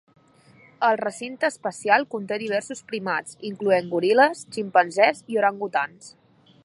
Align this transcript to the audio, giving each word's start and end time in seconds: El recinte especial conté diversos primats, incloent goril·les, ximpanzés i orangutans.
El 0.87 0.95
recinte 1.01 1.47
especial 1.49 2.07
conté 2.15 2.39
diversos 2.43 2.81
primats, 2.93 3.37
incloent 3.51 3.93
goril·les, 3.93 4.43
ximpanzés 4.57 5.23
i 5.35 5.43
orangutans. 5.43 6.11